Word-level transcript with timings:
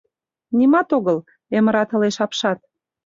—Нимат 0.57 0.89
огыл,— 0.97 1.17
эмыратылеш 1.57 2.17
апшат. 2.25 2.59